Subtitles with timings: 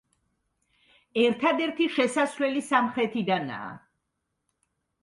[1.23, 3.71] ერთადერთი შესასვლელი სამხრეთიდანაა.